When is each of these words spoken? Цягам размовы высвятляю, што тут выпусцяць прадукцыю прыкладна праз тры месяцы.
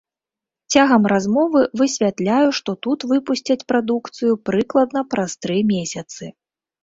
Цягам 0.75 1.03
размовы 1.11 1.59
высвятляю, 1.81 2.47
што 2.59 2.73
тут 2.87 2.99
выпусцяць 3.11 3.67
прадукцыю 3.71 4.33
прыкладна 4.49 5.03
праз 5.15 5.31
тры 5.47 5.57
месяцы. 5.73 6.23